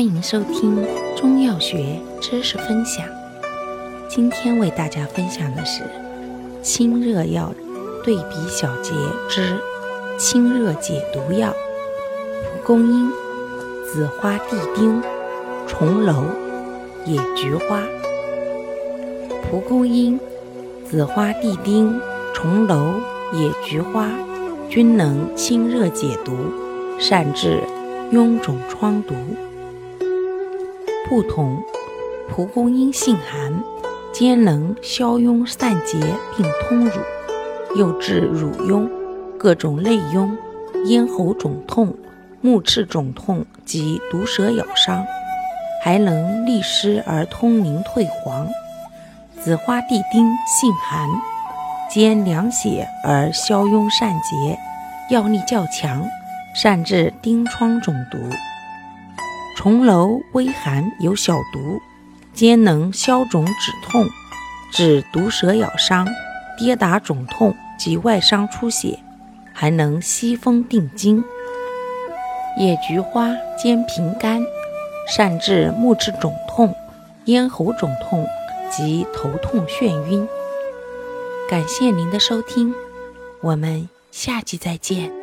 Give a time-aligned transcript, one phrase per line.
[0.00, 0.82] 欢迎收听
[1.14, 3.04] 中药学知识分享。
[4.08, 5.82] 今天为大家分享的是
[6.62, 7.52] 清热药
[8.02, 8.94] 对比小节
[9.28, 9.58] 之
[10.18, 13.10] 清热解毒药：蒲公英、
[13.92, 15.02] 紫花地丁、
[15.66, 16.24] 重楼、
[17.04, 17.82] 野菊花。
[19.50, 20.18] 蒲公英、
[20.88, 22.00] 紫花地丁、
[22.32, 22.94] 重楼、
[23.34, 24.08] 野菊花
[24.70, 26.32] 均能清热解毒，
[26.98, 27.60] 善治
[28.10, 29.14] 臃肿疮毒。
[31.08, 31.60] 不同，
[32.28, 33.52] 蒲公英性寒，
[34.12, 35.98] 兼能消痈散结
[36.36, 36.92] 并通乳，
[37.74, 38.88] 又治乳痈、
[39.36, 40.30] 各种内痈、
[40.84, 41.92] 咽喉肿痛、
[42.40, 45.04] 目赤肿痛及毒蛇咬伤，
[45.82, 48.46] 还能利湿而通淋退黄。
[49.42, 51.08] 紫花地丁性寒，
[51.90, 54.58] 兼凉血而消痈散结，
[55.10, 56.04] 药力较强，
[56.54, 58.18] 善治疔疮肿毒。
[59.62, 61.78] 重楼微寒有小毒，
[62.32, 64.08] 兼能消肿止痛，
[64.72, 66.08] 治毒蛇咬伤、
[66.56, 68.98] 跌打肿痛及外伤出血，
[69.52, 71.22] 还能息风定惊。
[72.56, 74.42] 野菊花兼平肝，
[75.06, 76.74] 善治目赤肿痛、
[77.26, 78.26] 咽喉肿痛
[78.70, 80.26] 及头痛眩晕。
[81.50, 82.74] 感谢您的收听，
[83.42, 85.19] 我们下期再见。